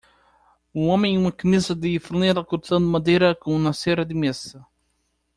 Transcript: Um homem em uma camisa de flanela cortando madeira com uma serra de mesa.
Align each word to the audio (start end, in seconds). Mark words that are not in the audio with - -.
Um 0.73 0.87
homem 0.89 1.13
em 1.13 1.17
uma 1.19 1.31
camisa 1.31 1.75
de 1.75 1.99
flanela 1.99 2.43
cortando 2.43 2.87
madeira 2.87 3.35
com 3.35 3.55
uma 3.55 3.71
serra 3.71 4.03
de 4.03 4.15
mesa. 4.15 4.65